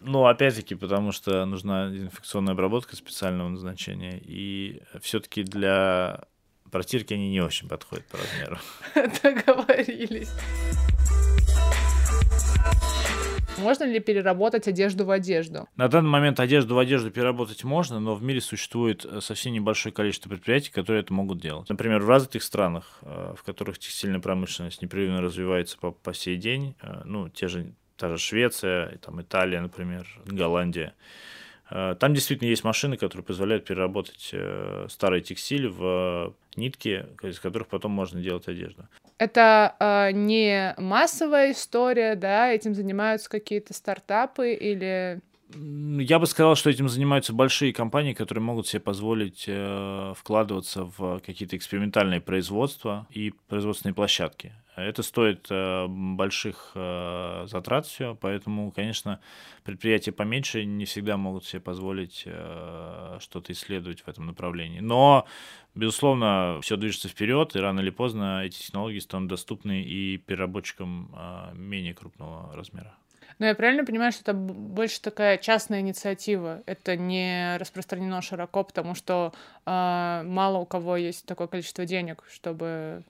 Ну, 0.00 0.24
опять-таки, 0.26 0.76
потому 0.76 1.10
что 1.10 1.44
нужна 1.46 1.88
инфекционная 1.88 2.52
обработка 2.54 2.94
специального 2.94 3.48
назначения, 3.48 4.20
и 4.22 4.82
все-таки 5.02 5.42
для 5.42 6.20
протирки 6.70 7.14
они 7.14 7.30
не 7.30 7.40
очень 7.40 7.68
подходят 7.68 8.06
по 8.06 8.18
размеру. 8.18 8.58
Договорились. 9.22 10.30
Можно 13.58 13.84
ли 13.84 14.00
переработать 14.00 14.68
одежду 14.68 15.04
в 15.04 15.10
одежду? 15.10 15.68
На 15.76 15.88
данный 15.88 16.08
момент 16.08 16.40
одежду 16.40 16.74
в 16.74 16.78
одежду 16.78 17.10
переработать 17.10 17.64
можно, 17.64 18.00
но 18.00 18.14
в 18.14 18.22
мире 18.22 18.40
существует 18.40 19.04
э, 19.04 19.20
совсем 19.20 19.52
небольшое 19.52 19.92
количество 19.92 20.28
предприятий, 20.28 20.70
которые 20.70 21.02
это 21.02 21.12
могут 21.12 21.40
делать. 21.40 21.68
Например, 21.68 22.00
в 22.00 22.08
развитых 22.08 22.42
странах, 22.42 22.98
э, 23.02 23.34
в 23.36 23.42
которых 23.42 23.78
текстильная 23.78 24.20
промышленность 24.20 24.82
непрерывно 24.82 25.20
развивается 25.20 25.76
по, 25.78 25.90
по 25.90 26.14
сей 26.14 26.36
день, 26.36 26.74
э, 26.82 27.02
ну, 27.04 27.28
те 27.28 27.48
же, 27.48 27.72
та 27.96 28.08
же 28.08 28.18
Швеция, 28.18 28.98
там, 28.98 29.20
Италия, 29.20 29.60
например, 29.60 30.06
Голландия, 30.26 30.94
там 31.68 32.14
действительно 32.14 32.48
есть 32.48 32.64
машины, 32.64 32.96
которые 32.96 33.24
позволяют 33.24 33.64
переработать 33.64 34.34
старый 34.90 35.20
текстиль 35.20 35.68
в 35.68 36.34
нитки, 36.56 37.06
из 37.22 37.38
которых 37.38 37.68
потом 37.68 37.92
можно 37.92 38.20
делать 38.20 38.48
одежду. 38.48 38.88
Это 39.20 39.76
э, 39.78 40.12
не 40.12 40.74
массовая 40.78 41.52
история, 41.52 42.14
да, 42.14 42.50
этим 42.50 42.74
занимаются 42.74 43.28
какие-то 43.28 43.74
стартапы 43.74 44.54
или 44.54 45.20
я 45.52 46.20
бы 46.20 46.26
сказал, 46.26 46.54
что 46.54 46.70
этим 46.70 46.88
занимаются 46.88 47.32
большие 47.32 47.72
компании, 47.72 48.12
которые 48.14 48.42
могут 48.42 48.68
себе 48.68 48.80
позволить 48.80 49.44
э, 49.48 50.14
вкладываться 50.16 50.84
в 50.84 51.20
какие-то 51.26 51.56
экспериментальные 51.56 52.20
производства 52.20 53.08
и 53.10 53.34
производственные 53.48 53.94
площадки. 53.94 54.52
Это 54.80 55.02
стоит 55.02 55.46
э, 55.50 55.86
больших 55.88 56.72
э, 56.74 57.46
затрат 57.46 57.86
все, 57.86 58.16
поэтому, 58.20 58.70
конечно, 58.72 59.20
предприятия 59.64 60.12
поменьше 60.12 60.64
не 60.64 60.84
всегда 60.84 61.16
могут 61.16 61.44
себе 61.44 61.60
позволить 61.60 62.24
э, 62.26 63.18
что-то 63.20 63.52
исследовать 63.52 64.02
в 64.02 64.08
этом 64.08 64.26
направлении. 64.26 64.80
Но, 64.80 65.26
безусловно, 65.74 66.58
все 66.62 66.76
движется 66.76 67.08
вперед, 67.08 67.56
и 67.56 67.60
рано 67.60 67.80
или 67.80 67.90
поздно 67.90 68.44
эти 68.44 68.58
технологии 68.58 68.98
станут 68.98 69.28
доступны 69.28 69.82
и 69.82 70.16
переработчикам 70.16 71.14
менее 71.54 71.94
крупного 71.94 72.54
размера. 72.54 72.94
Но 73.40 73.46
я 73.46 73.54
правильно 73.54 73.86
понимаю, 73.86 74.12
что 74.12 74.20
это 74.20 74.34
больше 74.34 75.00
такая 75.00 75.38
частная 75.38 75.80
инициатива. 75.80 76.62
Это 76.66 76.94
не 76.94 77.56
распространено 77.56 78.20
широко, 78.20 78.64
потому 78.64 78.94
что 78.94 79.32
э, 79.64 80.22
мало 80.26 80.58
у 80.58 80.66
кого 80.66 80.98
есть 80.98 81.24
такое 81.24 81.46
количество 81.46 81.86
денег, 81.86 82.22
чтобы 82.30 83.02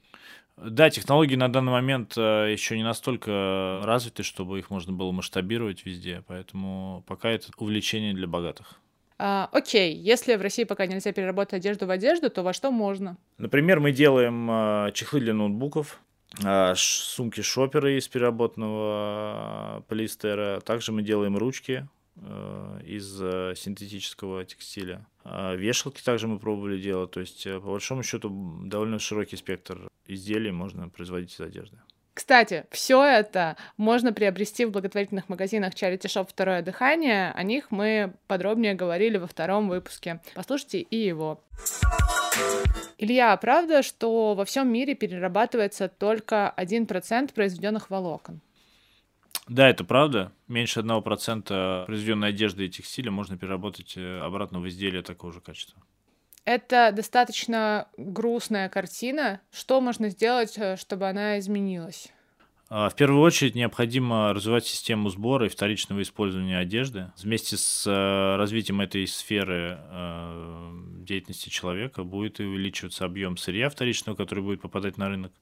да, 0.62 0.90
технологии 0.90 1.37
на 1.37 1.50
данный 1.50 1.73
момент 1.73 2.14
э, 2.17 2.52
еще 2.52 2.76
не 2.76 2.85
настолько 2.85 3.81
развиты, 3.85 4.23
чтобы 4.23 4.59
их 4.59 4.71
можно 4.71 4.93
было 4.93 5.12
масштабировать 5.12 5.85
везде, 5.87 6.23
поэтому 6.26 7.05
пока 7.07 7.31
это 7.31 7.49
увлечение 7.57 8.14
для 8.14 8.26
богатых. 8.26 8.81
А, 9.19 9.49
окей, 9.52 9.95
если 9.95 10.35
в 10.37 10.40
России 10.40 10.64
пока 10.64 10.87
нельзя 10.87 11.12
переработать 11.12 11.55
одежду 11.55 11.87
в 11.87 11.90
одежду, 11.90 12.31
то 12.31 12.43
во 12.43 12.52
что 12.52 12.71
можно? 12.71 13.19
Например, 13.37 13.79
мы 13.79 13.93
делаем 13.93 14.50
э, 14.50 14.93
чехлы 14.93 15.21
для 15.21 15.35
ноутбуков, 15.35 16.00
а, 16.45 16.75
сумки 16.76 17.40
шоперы 17.40 17.99
из 17.99 18.09
переработанного 18.09 19.85
полиэстера. 19.88 20.61
Также 20.61 20.93
мы 20.93 21.02
делаем 21.02 21.37
ручки 21.37 21.73
э, 21.73 22.00
из 22.85 23.21
э, 23.23 23.55
синтетического 23.57 24.45
текстиля. 24.45 25.07
А 25.25 25.55
вешалки 25.55 26.03
также 26.03 26.27
мы 26.27 26.39
пробовали 26.39 26.81
делать. 26.81 27.11
То 27.12 27.21
есть, 27.21 27.47
э, 27.47 27.61
по 27.61 27.71
большому 27.71 28.03
счету, 28.03 28.31
довольно 28.65 28.99
широкий 28.99 29.37
спектр 29.37 29.89
изделий 30.07 30.50
можно 30.50 30.89
производить 30.89 31.35
из 31.35 31.41
одежды. 31.41 31.79
Кстати, 32.12 32.67
все 32.71 33.03
это 33.03 33.57
можно 33.77 34.12
приобрести 34.12 34.65
в 34.65 34.73
благотворительных 34.73 35.29
магазинах 35.29 35.73
Charity 35.75 36.07
Shop 36.07 36.27
«Второе 36.29 36.61
дыхание». 36.61 37.31
О 37.33 37.43
них 37.43 37.71
мы 37.71 38.12
подробнее 38.27 38.75
говорили 38.75 39.17
во 39.17 39.27
втором 39.27 39.69
выпуске. 39.69 40.21
Послушайте 40.35 40.81
и 40.81 40.97
его. 40.97 41.43
Илья, 42.99 43.33
а 43.33 43.37
правда, 43.39 43.83
что 43.83 44.35
во 44.35 44.45
всем 44.45 44.71
мире 44.71 44.95
перерабатывается 44.95 45.89
только 45.89 46.53
1% 46.59 47.33
произведенных 47.33 47.89
волокон? 47.89 48.41
Да, 49.50 49.69
это 49.69 49.83
правда. 49.83 50.30
Меньше 50.47 50.78
1% 50.78 51.87
произведенной 51.87 52.28
одежды 52.28 52.66
и 52.66 52.69
текстиля 52.69 53.11
можно 53.11 53.37
переработать 53.37 53.95
э, 53.97 54.21
обратно 54.21 54.61
в 54.61 54.69
изделие 54.69 55.02
такого 55.02 55.33
же 55.33 55.40
качества. 55.40 55.83
Это 56.45 56.92
достаточно 56.95 57.88
грустная 57.97 58.69
картина. 58.69 59.40
Что 59.50 59.80
можно 59.80 60.09
сделать, 60.09 60.57
э, 60.57 60.76
чтобы 60.76 61.09
она 61.09 61.40
изменилась? 61.40 62.12
А, 62.69 62.88
в 62.88 62.95
первую 62.95 63.23
очередь 63.23 63.57
необходимо 63.57 64.33
развивать 64.33 64.66
систему 64.66 65.09
сбора 65.09 65.47
и 65.47 65.49
вторичного 65.49 66.02
использования 66.02 66.59
одежды. 66.59 67.11
Вместе 67.21 67.57
с 67.57 67.85
э, 67.88 68.37
развитием 68.37 68.80
этой 68.80 69.04
сферы 69.09 69.80
деятельности 71.00 71.49
человека 71.49 72.04
будет 72.04 72.38
увеличиваться 72.38 73.04
объем 73.04 73.37
сырья 73.37 73.69
вторичного, 73.69 74.14
который 74.14 74.45
будет 74.45 74.61
попадать 74.61 74.97
на 74.97 75.09
рынок. 75.09 75.33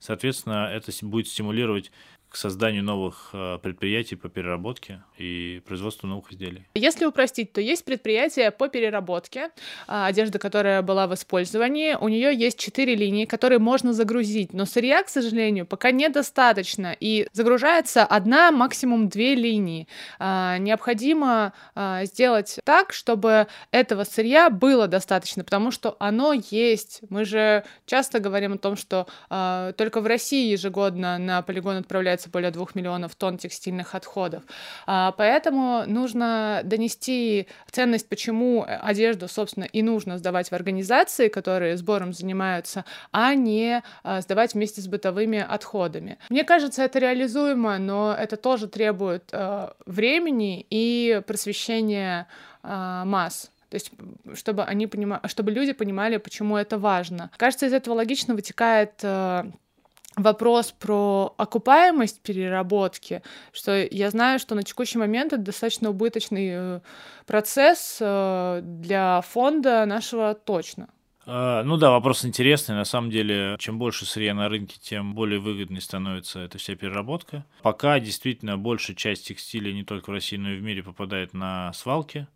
Соответственно, 0.00 0.68
это 0.72 0.90
будет 1.06 1.28
стимулировать 1.28 1.92
к 2.32 2.36
созданию 2.36 2.82
новых 2.82 3.28
э, 3.34 3.58
предприятий 3.62 4.16
по 4.16 4.30
переработке 4.30 5.02
и 5.18 5.62
производству 5.66 6.08
новых 6.08 6.32
изделий. 6.32 6.66
Если 6.74 7.04
упростить, 7.04 7.52
то 7.52 7.60
есть 7.60 7.84
предприятие 7.84 8.50
по 8.50 8.68
переработке 8.68 9.50
а, 9.86 10.06
одежды, 10.06 10.38
которая 10.38 10.80
была 10.80 11.06
в 11.06 11.14
использовании. 11.14 11.94
У 12.00 12.08
нее 12.08 12.34
есть 12.34 12.58
четыре 12.58 12.94
линии, 12.94 13.26
которые 13.26 13.58
можно 13.58 13.92
загрузить, 13.92 14.54
но 14.54 14.64
сырья, 14.64 15.02
к 15.02 15.10
сожалению, 15.10 15.66
пока 15.66 15.90
недостаточно, 15.90 16.96
и 16.98 17.28
загружается 17.32 18.04
одна, 18.04 18.50
максимум 18.50 19.10
две 19.10 19.34
линии. 19.34 19.86
А, 20.18 20.56
необходимо 20.56 21.52
а, 21.74 22.06
сделать 22.06 22.60
так, 22.64 22.94
чтобы 22.94 23.46
этого 23.72 24.04
сырья 24.04 24.48
было 24.48 24.88
достаточно, 24.88 25.44
потому 25.44 25.70
что 25.70 25.96
оно 25.98 26.32
есть. 26.32 27.02
Мы 27.10 27.26
же 27.26 27.64
часто 27.84 28.20
говорим 28.20 28.54
о 28.54 28.58
том, 28.58 28.76
что 28.76 29.06
только 29.76 30.00
в 30.00 30.06
России 30.06 30.50
ежегодно 30.52 31.18
на 31.18 31.42
полигон 31.42 31.76
отправляется 31.76 32.21
выделяется 32.22 32.30
более 32.30 32.50
2 32.50 32.66
миллионов 32.74 33.14
тонн 33.14 33.38
текстильных 33.38 33.94
отходов. 33.94 34.42
А, 34.86 35.12
поэтому 35.12 35.84
нужно 35.86 36.60
донести 36.64 37.46
ценность, 37.70 38.08
почему 38.08 38.64
одежду, 38.66 39.28
собственно, 39.28 39.64
и 39.64 39.82
нужно 39.82 40.18
сдавать 40.18 40.50
в 40.50 40.52
организации, 40.52 41.28
которые 41.28 41.76
сбором 41.76 42.12
занимаются, 42.12 42.84
а 43.12 43.34
не 43.34 43.82
а, 44.02 44.20
сдавать 44.20 44.54
вместе 44.54 44.80
с 44.80 44.86
бытовыми 44.86 45.38
отходами. 45.38 46.18
Мне 46.30 46.44
кажется, 46.44 46.82
это 46.82 46.98
реализуемо, 46.98 47.78
но 47.78 48.14
это 48.18 48.36
тоже 48.36 48.68
требует 48.68 49.24
а, 49.32 49.74
времени 49.86 50.66
и 50.70 51.22
просвещения 51.26 52.26
масс. 52.64 53.50
То 53.70 53.76
есть, 53.76 53.90
чтобы 54.34 54.62
они 54.64 54.86
понимали, 54.86 55.20
чтобы 55.26 55.50
люди 55.50 55.72
понимали, 55.72 56.18
почему 56.18 56.56
это 56.56 56.78
важно. 56.78 57.30
Кажется, 57.36 57.66
из 57.66 57.72
этого 57.72 57.94
логично 57.94 58.34
вытекает 58.34 59.02
вопрос 60.16 60.72
про 60.72 61.34
окупаемость 61.36 62.20
переработки, 62.20 63.22
что 63.52 63.86
я 63.90 64.10
знаю, 64.10 64.38
что 64.38 64.54
на 64.54 64.62
текущий 64.62 64.98
момент 64.98 65.32
это 65.32 65.42
достаточно 65.42 65.90
убыточный 65.90 66.50
э, 66.52 66.80
процесс 67.26 67.98
э, 68.00 68.60
для 68.62 69.20
фонда 69.22 69.84
нашего 69.86 70.34
точно. 70.34 70.88
А, 71.24 71.62
ну 71.62 71.76
да, 71.76 71.90
вопрос 71.90 72.24
интересный. 72.24 72.74
На 72.74 72.84
самом 72.84 73.10
деле, 73.10 73.56
чем 73.58 73.78
больше 73.78 74.06
сырья 74.06 74.34
на 74.34 74.48
рынке, 74.48 74.76
тем 74.80 75.14
более 75.14 75.38
выгодной 75.38 75.80
становится 75.80 76.40
эта 76.40 76.58
вся 76.58 76.74
переработка. 76.74 77.44
Пока 77.62 78.00
действительно 78.00 78.58
большая 78.58 78.96
часть 78.96 79.28
текстиля 79.28 79.72
не 79.72 79.84
только 79.84 80.10
в 80.10 80.12
России, 80.12 80.36
но 80.36 80.50
и 80.50 80.56
в 80.56 80.62
мире 80.62 80.82
попадает 80.82 81.32
на 81.32 81.72
свалки, 81.74 82.26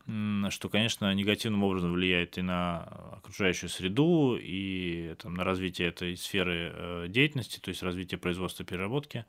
что, 0.51 0.69
конечно, 0.69 1.13
негативным 1.15 1.65
образом 1.65 1.93
влияет 1.93 2.39
и 2.39 2.43
на 2.43 2.85
окружающую 3.17 3.69
среду, 3.69 4.39
и 4.41 5.15
там, 5.21 5.35
на 5.35 5.45
развитие 5.45 5.89
этой 5.89 6.17
сферы 6.17 6.73
э, 6.75 7.07
деятельности, 7.09 7.59
то 7.59 7.71
есть 7.71 7.83
развитие 7.83 8.19
производства 8.19 8.65
переработки. 8.65 9.25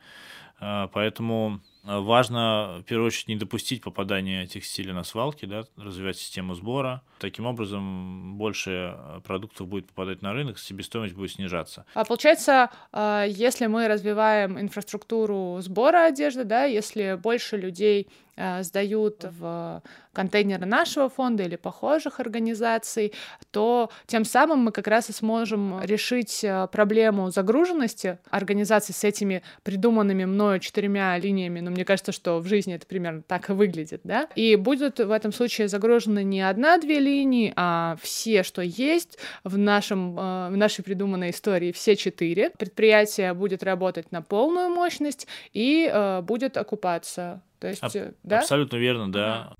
А, 0.59 0.87
поэтому 0.87 1.61
Важно, 1.87 2.79
в 2.81 2.83
первую 2.83 3.07
очередь, 3.07 3.29
не 3.29 3.37
допустить 3.37 3.81
попадания 3.81 4.45
текстиля 4.45 4.93
на 4.93 5.05
свалки, 5.05 5.45
да, 5.45 5.63
развивать 5.77 6.17
систему 6.17 6.53
сбора. 6.53 7.01
Таким 7.17 7.45
образом, 7.45 8.37
больше 8.37 8.97
продуктов 9.23 9.69
будет 9.69 9.87
попадать 9.87 10.21
на 10.21 10.33
рынок, 10.33 10.59
себестоимость 10.59 11.15
будет 11.15 11.31
снижаться. 11.31 11.85
А 11.93 12.03
получается, 12.03 12.71
а, 12.91 13.23
если 13.23 13.67
мы 13.67 13.87
развиваем 13.87 14.59
инфраструктуру 14.59 15.59
сбора 15.61 16.07
одежды, 16.07 16.43
да, 16.43 16.65
если 16.65 17.15
больше 17.15 17.55
людей 17.55 18.09
а, 18.09 18.26
сдают 18.61 19.25
в 19.39 19.81
контейнеры 20.17 20.65
нашего 20.65 21.09
фонда 21.09 21.43
или 21.43 21.57
похожих 21.57 22.19
организаций, 22.19 23.13
то 23.51 23.91
тем 24.07 24.25
самым 24.25 24.59
мы 24.61 24.71
как 24.71 24.87
раз 24.87 25.11
и 25.11 25.13
сможем 25.13 25.79
решить 25.83 26.43
а, 26.43 26.65
проблему 26.65 27.29
загруженности 27.29 28.17
организаций 28.31 28.95
с 28.95 29.03
этими 29.03 29.43
придуманными 29.61 30.25
мною 30.25 30.59
четырьмя 30.59 31.15
линиями. 31.19 31.59
Но 31.59 31.69
мне 31.69 31.85
кажется, 31.85 32.11
что 32.11 32.39
в 32.39 32.47
жизни 32.47 32.73
это 32.73 32.87
примерно 32.87 33.21
так 33.21 33.51
и 33.51 33.53
выглядит, 33.53 34.01
да? 34.03 34.27
И 34.33 34.55
будут 34.55 34.97
в 34.97 35.11
этом 35.11 35.31
случае 35.31 35.67
загружены 35.67 36.23
не 36.23 36.41
одна-две 36.41 36.99
линии, 36.99 37.53
а 37.55 37.95
все, 38.01 38.41
что 38.41 38.63
есть 38.63 39.19
в, 39.43 39.55
нашем, 39.55 40.15
в 40.15 40.53
нашей 40.55 40.83
придуманной 40.83 41.29
истории, 41.29 41.71
все 41.71 41.95
четыре. 41.95 42.49
Предприятие 42.57 43.35
будет 43.35 43.61
работать 43.61 44.11
на 44.11 44.23
полную 44.23 44.69
мощность 44.69 45.27
и 45.53 46.19
будет 46.23 46.57
окупаться 46.57 47.43
то 47.59 47.67
есть, 47.67 47.83
Аб- 47.83 48.13
да? 48.23 48.39
Абсолютно 48.39 48.77
верно, 48.77 49.11
да. 49.11 49.53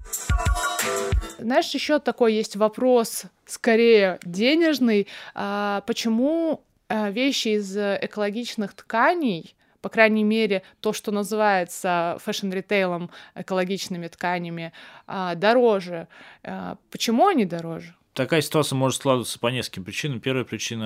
Знаешь, 1.40 1.70
еще 1.74 2.00
такой 2.00 2.34
есть 2.34 2.56
вопрос, 2.56 3.24
скорее 3.46 4.20
денежный. 4.24 5.08
А, 5.36 5.82
почему 5.88 6.64
а, 6.90 7.10
вещи 7.10 7.50
из 7.50 7.76
экологичных 7.78 8.74
тканей 8.74 9.56
по 9.82 9.90
крайней 9.90 10.24
мере, 10.24 10.64
то, 10.82 10.92
что 10.92 11.12
называется 11.12 12.18
fashion-ритейлом 12.26 13.10
экологичными 13.36 14.08
тканями, 14.08 14.74
а, 15.06 15.36
дороже. 15.36 16.08
А, 16.44 16.78
почему 16.92 17.28
они 17.28 17.46
дороже? 17.46 17.96
Такая 18.18 18.42
ситуация 18.42 18.76
может 18.76 18.98
складываться 18.98 19.38
по 19.38 19.46
нескольким 19.46 19.84
причинам. 19.84 20.20
Первая 20.20 20.44
причина, 20.44 20.86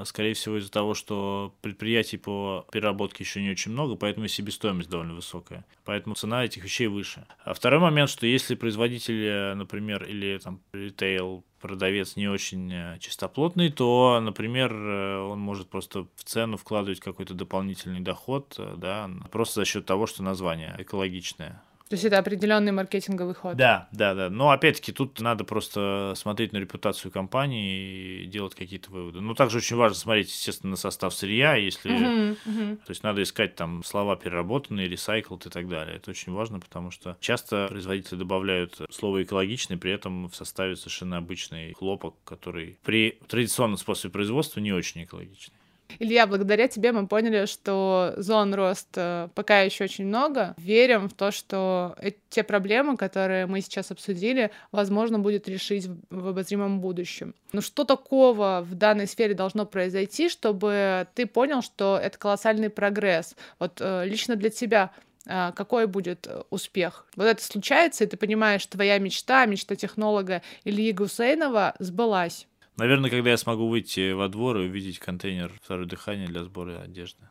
а, 0.00 0.04
скорее 0.06 0.32
всего, 0.32 0.56
из-за 0.56 0.70
того, 0.70 0.94
что 0.94 1.54
предприятий 1.60 2.16
по 2.16 2.66
переработке 2.72 3.24
еще 3.24 3.42
не 3.42 3.50
очень 3.50 3.72
много, 3.72 3.94
поэтому 3.94 4.26
себестоимость 4.26 4.88
довольно 4.88 5.12
высокая. 5.12 5.66
Поэтому 5.84 6.14
цена 6.14 6.46
этих 6.46 6.64
вещей 6.64 6.86
выше. 6.86 7.26
А 7.44 7.52
второй 7.52 7.78
момент, 7.78 8.08
что 8.08 8.26
если 8.26 8.54
производитель, 8.54 9.54
например, 9.54 10.04
или 10.04 10.38
там 10.38 10.62
ритейл 10.72 11.44
продавец 11.60 12.16
не 12.16 12.28
очень 12.28 12.72
э, 12.72 12.98
чистоплотный, 13.00 13.70
то, 13.70 14.18
например, 14.20 14.74
э, 14.74 15.18
он 15.20 15.38
может 15.38 15.68
просто 15.68 16.06
в 16.16 16.24
цену 16.24 16.56
вкладывать 16.56 17.00
какой-то 17.00 17.34
дополнительный 17.34 18.00
доход, 18.00 18.56
э, 18.58 18.74
да, 18.76 19.08
просто 19.30 19.60
за 19.60 19.64
счет 19.64 19.86
того, 19.86 20.06
что 20.06 20.22
название 20.22 20.74
экологичное. 20.78 21.62
То 21.92 21.96
есть 21.96 22.06
это 22.06 22.16
определенный 22.16 22.72
маркетинговый 22.72 23.34
ход. 23.34 23.54
Да, 23.54 23.86
да, 23.92 24.14
да. 24.14 24.30
Но 24.30 24.48
опять-таки 24.48 24.92
тут 24.92 25.20
надо 25.20 25.44
просто 25.44 26.14
смотреть 26.16 26.54
на 26.54 26.56
репутацию 26.56 27.12
компании 27.12 28.22
и 28.22 28.24
делать 28.24 28.54
какие-то 28.54 28.90
выводы. 28.90 29.20
Ну, 29.20 29.34
также 29.34 29.58
очень 29.58 29.76
важно 29.76 29.96
смотреть, 29.96 30.28
естественно, 30.28 30.70
на 30.70 30.76
состав 30.76 31.12
сырья, 31.12 31.54
если... 31.54 31.90
Uh-huh, 31.92 32.38
uh-huh. 32.46 32.76
То 32.76 32.90
есть 32.90 33.02
надо 33.02 33.22
искать 33.22 33.56
там 33.56 33.84
слова 33.84 34.16
переработанные, 34.16 34.88
recycled 34.88 35.46
и 35.46 35.50
так 35.50 35.68
далее. 35.68 35.96
Это 35.96 36.12
очень 36.12 36.32
важно, 36.32 36.60
потому 36.60 36.90
что 36.90 37.18
часто 37.20 37.66
производители 37.68 38.16
добавляют 38.16 38.80
слово 38.90 39.22
экологичный, 39.24 39.76
при 39.76 39.92
этом 39.92 40.30
в 40.30 40.34
составе 40.34 40.76
совершенно 40.76 41.18
обычный 41.18 41.74
хлопок, 41.74 42.14
который 42.24 42.78
при 42.84 43.18
традиционном 43.28 43.76
способе 43.76 44.12
производства 44.12 44.60
не 44.60 44.72
очень 44.72 45.04
экологичный. 45.04 45.58
Илья, 45.98 46.26
благодаря 46.26 46.68
тебе 46.68 46.92
мы 46.92 47.06
поняли, 47.06 47.46
что 47.46 48.14
зон 48.16 48.54
роста 48.54 49.30
пока 49.34 49.60
еще 49.60 49.84
очень 49.84 50.06
много. 50.06 50.54
Верим 50.58 51.08
в 51.08 51.14
то, 51.14 51.30
что 51.30 51.96
те 52.30 52.42
проблемы, 52.42 52.96
которые 52.96 53.46
мы 53.46 53.60
сейчас 53.60 53.90
обсудили, 53.90 54.50
возможно, 54.70 55.18
будет 55.18 55.48
решить 55.48 55.88
в 56.10 56.28
обозримом 56.28 56.80
будущем. 56.80 57.34
Но 57.52 57.60
что 57.60 57.84
такого 57.84 58.64
в 58.66 58.74
данной 58.74 59.06
сфере 59.06 59.34
должно 59.34 59.66
произойти, 59.66 60.28
чтобы 60.28 61.06
ты 61.14 61.26
понял, 61.26 61.62
что 61.62 61.98
это 62.02 62.18
колоссальный 62.18 62.70
прогресс? 62.70 63.36
Вот 63.58 63.80
э, 63.80 64.04
лично 64.06 64.36
для 64.36 64.50
тебя 64.50 64.90
э, 65.26 65.52
какой 65.54 65.86
будет 65.86 66.26
успех. 66.50 67.06
Вот 67.16 67.24
это 67.24 67.42
случается, 67.42 68.04
и 68.04 68.06
ты 68.06 68.16
понимаешь, 68.16 68.64
твоя 68.66 68.98
мечта, 68.98 69.44
мечта 69.46 69.76
технолога 69.76 70.42
Ильи 70.64 70.92
Гусейнова 70.92 71.74
сбылась. 71.78 72.46
Наверное, 72.76 73.10
когда 73.10 73.30
я 73.30 73.36
смогу 73.36 73.68
выйти 73.68 74.12
во 74.12 74.28
двор 74.28 74.58
и 74.58 74.66
увидеть 74.66 74.98
контейнер 74.98 75.52
второе 75.62 75.86
дыхание 75.86 76.26
для 76.26 76.42
сбора 76.44 76.80
одежды. 76.80 77.28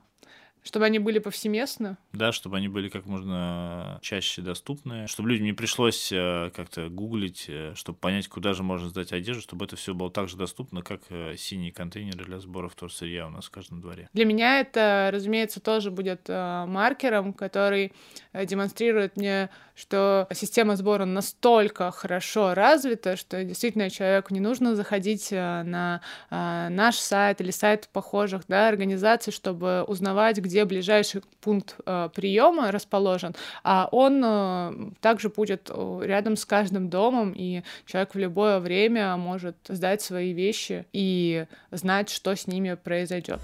Чтобы 0.63 0.85
они 0.85 0.99
были 0.99 1.17
повсеместно? 1.17 1.97
Да, 2.13 2.31
чтобы 2.31 2.57
они 2.57 2.67
были 2.67 2.87
как 2.89 3.07
можно 3.07 3.97
чаще 4.03 4.43
доступны, 4.43 5.07
чтобы 5.07 5.29
людям 5.29 5.45
не 5.45 5.53
пришлось 5.53 6.11
э, 6.11 6.51
как-то 6.55 6.87
гуглить, 6.87 7.45
э, 7.47 7.73
чтобы 7.75 7.97
понять, 7.97 8.27
куда 8.27 8.53
же 8.53 8.61
можно 8.61 8.89
сдать 8.89 9.11
одежду, 9.11 9.41
чтобы 9.41 9.65
это 9.65 9.75
все 9.75 9.95
было 9.95 10.11
так 10.11 10.29
же 10.29 10.37
доступно, 10.37 10.83
как 10.83 11.01
э, 11.09 11.35
синие 11.35 11.71
контейнеры 11.71 12.25
для 12.25 12.39
сбора 12.39 12.69
вторсырья 12.69 13.25
у 13.25 13.31
нас 13.31 13.45
в 13.45 13.49
каждом 13.49 13.81
дворе. 13.81 14.07
Для 14.13 14.25
меня 14.25 14.59
это, 14.59 15.09
разумеется, 15.11 15.61
тоже 15.61 15.89
будет 15.89 16.29
маркером, 16.29 17.33
который 17.33 17.93
демонстрирует 18.33 19.17
мне, 19.17 19.49
что 19.75 20.27
система 20.31 20.75
сбора 20.75 21.05
настолько 21.05 21.89
хорошо 21.91 22.53
развита, 22.53 23.15
что 23.15 23.43
действительно 23.43 23.89
человеку 23.89 24.33
не 24.33 24.39
нужно 24.39 24.75
заходить 24.75 25.31
на 25.31 26.01
наш 26.29 26.95
сайт 26.97 27.41
или 27.41 27.51
сайт 27.51 27.89
похожих 27.91 28.43
да, 28.47 28.67
организаций, 28.67 29.33
чтобы 29.33 29.83
узнавать, 29.83 30.37
где 30.37 30.50
где 30.51 30.65
ближайший 30.65 31.21
пункт 31.39 31.75
э, 31.85 32.09
приема 32.13 32.71
расположен, 32.71 33.33
а 33.63 33.87
он 33.91 34.21
э, 34.23 34.91
также 34.99 35.29
будет 35.29 35.69
э, 35.73 36.01
рядом 36.03 36.35
с 36.35 36.45
каждым 36.45 36.89
домом, 36.89 37.33
и 37.35 37.63
человек 37.85 38.13
в 38.13 38.17
любое 38.17 38.59
время 38.59 39.15
может 39.15 39.55
сдать 39.69 40.01
свои 40.01 40.33
вещи 40.33 40.85
и 40.91 41.45
знать, 41.71 42.09
что 42.09 42.35
с 42.35 42.47
ними 42.47 42.73
произойдет. 42.73 43.39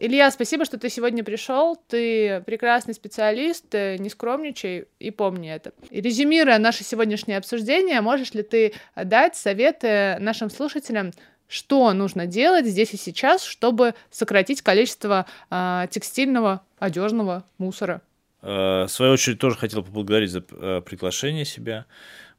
Илья, 0.00 0.30
спасибо, 0.30 0.64
что 0.64 0.78
ты 0.78 0.88
сегодня 0.88 1.22
пришел. 1.22 1.76
Ты 1.88 2.42
прекрасный 2.46 2.94
специалист, 2.94 3.72
не 3.72 4.08
скромничай 4.08 4.86
и 4.98 5.10
помни 5.10 5.50
это. 5.50 5.72
И 5.90 6.00
резюмируя 6.00 6.58
наше 6.58 6.82
сегодняшнее 6.82 7.38
обсуждение, 7.38 8.00
можешь 8.00 8.34
ли 8.34 8.42
ты 8.42 8.72
дать 8.96 9.36
советы 9.36 10.16
нашим 10.18 10.50
слушателям 10.50 11.12
что 11.48 11.92
нужно 11.92 12.26
делать 12.26 12.66
здесь 12.66 12.94
и 12.94 12.96
сейчас, 12.96 13.44
чтобы 13.44 13.94
сократить 14.10 14.62
количество 14.62 15.26
э, 15.50 15.86
текстильного, 15.90 16.62
одежного 16.78 17.44
мусора. 17.58 18.02
В 18.42 18.88
свою 18.88 19.12
очередь 19.12 19.38
тоже 19.38 19.56
хотел 19.56 19.82
поблагодарить 19.82 20.30
за 20.30 20.44
э, 20.50 20.82
приглашение 20.84 21.46
себя. 21.46 21.86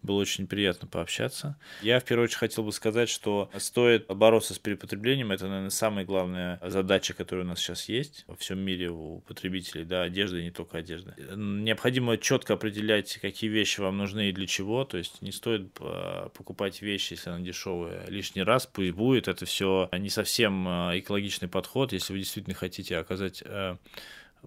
Было 0.05 0.21
очень 0.21 0.47
приятно 0.47 0.87
пообщаться. 0.87 1.57
Я, 1.81 1.99
в 1.99 2.03
первую 2.05 2.25
очередь, 2.25 2.39
хотел 2.39 2.63
бы 2.63 2.71
сказать, 2.71 3.09
что 3.09 3.49
стоит 3.57 4.07
бороться 4.07 4.53
с 4.53 4.59
перепотреблением. 4.59 5.31
Это, 5.31 5.47
наверное, 5.47 5.69
самая 5.69 6.05
главная 6.05 6.59
задача, 6.63 7.13
которая 7.13 7.45
у 7.45 7.47
нас 7.47 7.59
сейчас 7.59 7.89
есть 7.89 8.23
во 8.27 8.35
всем 8.35 8.59
мире 8.59 8.89
у 8.89 9.21
потребителей, 9.21 9.83
да, 9.83 10.03
одежды, 10.03 10.43
не 10.43 10.51
только 10.51 10.77
одежды. 10.77 11.13
Необходимо 11.35 12.17
четко 12.17 12.53
определять, 12.53 13.17
какие 13.17 13.49
вещи 13.49 13.79
вам 13.81 13.97
нужны 13.97 14.29
и 14.29 14.31
для 14.31 14.47
чего. 14.47 14.85
То 14.85 14.97
есть 14.97 15.21
не 15.21 15.31
стоит 15.31 15.75
а, 15.79 16.29
покупать 16.29 16.81
вещи, 16.81 17.13
если 17.13 17.29
она 17.29 17.39
дешевая, 17.39 18.05
лишний 18.07 18.43
раз, 18.43 18.67
пусть 18.67 18.91
будет. 18.91 19.27
Это 19.27 19.45
все 19.45 19.89
не 19.97 20.09
совсем 20.09 20.67
а, 20.67 20.91
экологичный 20.97 21.47
подход. 21.47 21.93
Если 21.93 22.13
вы 22.13 22.19
действительно 22.19 22.55
хотите 22.55 22.97
оказать 22.97 23.43
а, 23.45 23.77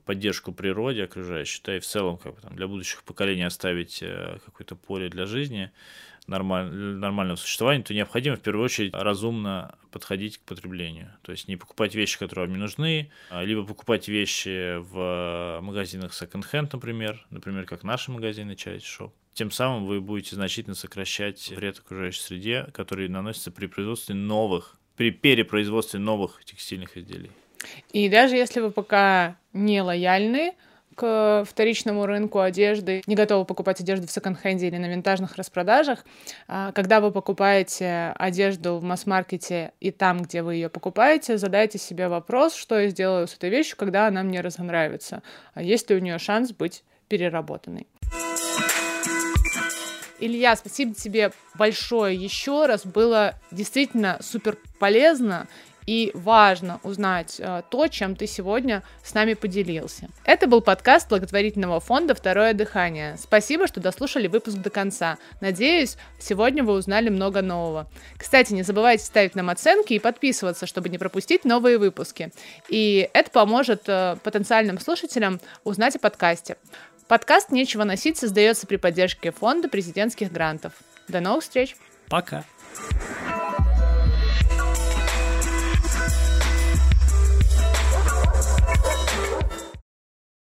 поддержку 0.04 0.52
природе 0.52 1.04
окружающей, 1.04 1.60
да 1.64 1.76
и 1.76 1.80
в 1.80 1.86
целом 1.86 2.18
как 2.18 2.34
бы, 2.34 2.40
там, 2.40 2.54
для 2.56 2.66
будущих 2.66 3.02
поколений 3.04 3.44
оставить 3.44 4.02
э, 4.02 4.38
какое-то 4.44 4.76
поле 4.76 5.08
для 5.08 5.26
жизни, 5.26 5.70
нормаль, 6.26 6.70
нормального 6.70 7.36
существования, 7.36 7.82
то 7.82 7.94
необходимо 7.94 8.36
в 8.36 8.40
первую 8.40 8.64
очередь 8.64 8.94
разумно 8.94 9.76
подходить 9.90 10.38
к 10.38 10.42
потреблению. 10.42 11.10
То 11.22 11.32
есть 11.32 11.48
не 11.48 11.56
покупать 11.56 11.94
вещи, 11.94 12.18
которые 12.18 12.46
вам 12.46 12.54
не 12.54 12.60
нужны, 12.60 13.10
а 13.30 13.42
либо 13.42 13.64
покупать 13.64 14.08
вещи 14.08 14.76
в 14.76 15.60
магазинах 15.62 16.12
second-hand, 16.12 16.68
например, 16.72 17.26
например, 17.30 17.64
как 17.64 17.82
наши 17.82 18.10
магазины 18.10 18.52
Charity 18.52 18.84
Shop. 18.84 19.10
Тем 19.32 19.50
самым 19.50 19.86
вы 19.86 20.00
будете 20.00 20.34
значительно 20.34 20.74
сокращать 20.74 21.48
вред 21.50 21.78
окружающей 21.78 22.20
среде, 22.20 22.68
который 22.74 23.08
наносится 23.08 23.50
при 23.50 23.66
производстве 23.66 24.14
новых, 24.14 24.76
при 24.96 25.10
перепроизводстве 25.10 26.00
новых 26.00 26.44
текстильных 26.44 26.96
изделий. 26.96 27.30
И 27.92 28.08
даже 28.08 28.36
если 28.36 28.60
вы 28.60 28.70
пока 28.70 29.36
не 29.52 29.82
лояльны 29.82 30.54
к 30.98 31.44
вторичному 31.48 32.06
рынку 32.06 32.40
одежды, 32.40 33.02
не 33.06 33.14
готовы 33.14 33.44
покупать 33.44 33.80
одежду 33.80 34.08
в 34.08 34.10
секонд-хенде 34.10 34.66
или 34.66 34.78
на 34.78 34.86
винтажных 34.86 35.36
распродажах, 35.36 36.04
а, 36.48 36.72
когда 36.72 37.00
вы 37.00 37.12
покупаете 37.12 38.12
одежду 38.18 38.78
в 38.78 38.82
масс-маркете 38.82 39.72
и 39.78 39.92
там, 39.92 40.22
где 40.22 40.42
вы 40.42 40.56
ее 40.56 40.68
покупаете, 40.68 41.38
задайте 41.38 41.78
себе 41.78 42.08
вопрос, 42.08 42.56
что 42.56 42.80
я 42.80 42.88
сделаю 42.88 43.28
с 43.28 43.34
этой 43.34 43.48
вещью, 43.48 43.76
когда 43.76 44.08
она 44.08 44.24
мне 44.24 44.40
разонравится. 44.40 45.22
А 45.54 45.62
есть 45.62 45.88
ли 45.88 45.94
у 45.94 46.00
нее 46.00 46.18
шанс 46.18 46.50
быть 46.50 46.82
переработанной? 47.06 47.86
Илья, 50.20 50.56
спасибо 50.56 50.94
тебе 50.94 51.30
большое 51.54 52.16
еще 52.16 52.66
раз. 52.66 52.84
Было 52.84 53.34
действительно 53.52 54.18
супер 54.20 54.58
полезно 54.80 55.46
и 55.88 56.10
важно 56.12 56.80
узнать 56.82 57.36
э, 57.38 57.62
то, 57.70 57.88
чем 57.88 58.14
ты 58.14 58.26
сегодня 58.26 58.82
с 59.02 59.14
нами 59.14 59.32
поделился. 59.32 60.10
Это 60.24 60.46
был 60.46 60.60
подкаст 60.60 61.08
благотворительного 61.08 61.80
фонда 61.80 62.14
«Второе 62.14 62.52
дыхание». 62.52 63.16
Спасибо, 63.16 63.66
что 63.66 63.80
дослушали 63.80 64.26
выпуск 64.26 64.58
до 64.58 64.68
конца. 64.68 65.16
Надеюсь, 65.40 65.96
сегодня 66.20 66.62
вы 66.62 66.74
узнали 66.74 67.08
много 67.08 67.40
нового. 67.40 67.90
Кстати, 68.18 68.52
не 68.52 68.64
забывайте 68.64 69.02
ставить 69.02 69.34
нам 69.34 69.48
оценки 69.48 69.94
и 69.94 69.98
подписываться, 69.98 70.66
чтобы 70.66 70.90
не 70.90 70.98
пропустить 70.98 71.46
новые 71.46 71.78
выпуски. 71.78 72.32
И 72.68 73.08
это 73.14 73.30
поможет 73.30 73.84
э, 73.86 74.16
потенциальным 74.22 74.78
слушателям 74.80 75.40
узнать 75.64 75.96
о 75.96 76.00
подкасте. 76.00 76.58
Подкаст 77.06 77.50
«Нечего 77.50 77.84
носить» 77.84 78.18
создается 78.18 78.66
при 78.66 78.76
поддержке 78.76 79.32
фонда 79.32 79.70
президентских 79.70 80.30
грантов. 80.30 80.74
До 81.08 81.20
новых 81.20 81.44
встреч! 81.44 81.76
Пока! 82.10 82.44